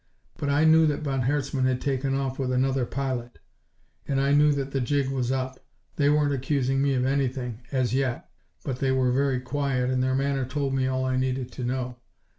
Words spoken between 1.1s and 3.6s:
Herzmann had taken off with another pilot,